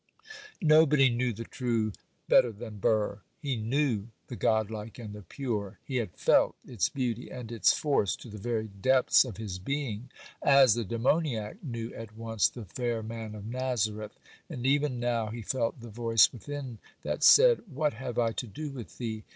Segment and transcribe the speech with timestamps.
[0.63, 1.93] Nobody knew the true
[2.27, 3.21] better than Burr.
[3.39, 7.71] He knew the god like and the pure, he had felt its beauty and its
[7.71, 10.09] force to the very depths of his being,
[10.41, 14.17] as the demoniac knew at once the fair man of Nazareth;
[14.49, 18.71] and even now he felt the voice within that said, 'What have I to do
[18.71, 19.23] with thee?